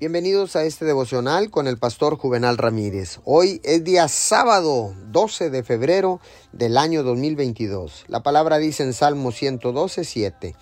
[0.00, 3.20] Bienvenidos a este devocional con el pastor Juvenal Ramírez.
[3.24, 6.20] Hoy es día sábado 12 de febrero
[6.52, 8.06] del año 2022.
[8.08, 10.56] La palabra dice en Salmo 112, 7.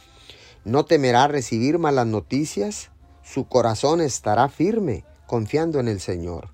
[0.65, 2.91] No temerá recibir malas noticias,
[3.23, 6.49] su corazón estará firme, confiando en el Señor.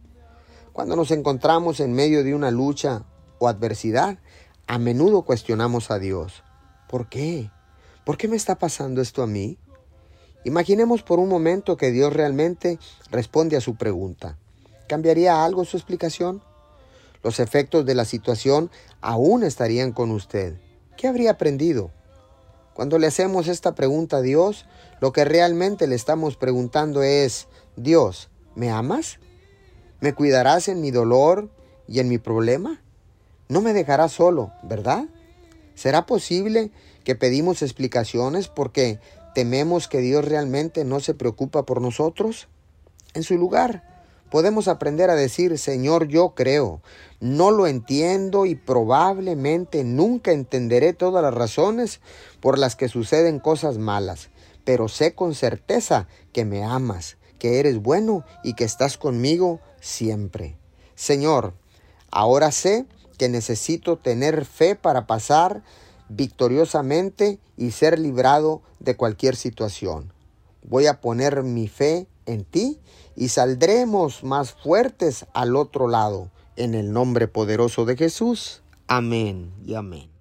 [0.74, 3.06] Cuando nos encontramos en medio de una lucha
[3.38, 4.18] o adversidad,
[4.66, 6.42] a menudo cuestionamos a Dios.
[6.90, 7.50] ¿Por qué?
[8.04, 9.56] ¿Por qué me está pasando esto a mí?
[10.44, 12.78] Imaginemos por un momento que Dios realmente
[13.10, 14.36] responde a su pregunta.
[14.86, 16.42] ¿Cambiaría algo su explicación?
[17.22, 18.70] Los efectos de la situación
[19.00, 20.54] aún estarían con usted.
[20.98, 21.90] ¿Qué habría aprendido?
[22.74, 24.66] Cuando le hacemos esta pregunta a Dios,
[25.00, 29.20] lo que realmente le estamos preguntando es, Dios, ¿me amas?
[30.00, 31.48] ¿Me cuidarás en mi dolor
[31.88, 32.82] y en mi problema?
[33.48, 35.06] No me dejarás solo, ¿verdad?
[35.74, 36.70] ¿Será posible
[37.04, 38.98] que pedimos explicaciones porque
[39.34, 42.48] tememos que Dios realmente no se preocupa por nosotros?
[43.14, 43.82] En su lugar,
[44.30, 46.82] podemos aprender a decir, Señor, yo creo,
[47.20, 52.00] no lo entiendo y probablemente nunca entenderé todas las razones
[52.40, 54.30] por las que suceden cosas malas,
[54.64, 60.56] pero sé con certeza que me amas, que eres bueno y que estás conmigo siempre.
[60.94, 61.54] Señor,
[62.10, 62.86] ahora sé
[63.18, 65.62] que necesito tener fe para pasar
[66.08, 70.12] victoriosamente y ser librado de cualquier situación.
[70.62, 72.80] Voy a poner mi fe en ti
[73.16, 76.30] y saldremos más fuertes al otro lado.
[76.56, 78.62] En el nombre poderoso de Jesús.
[78.86, 80.13] Amén y amén.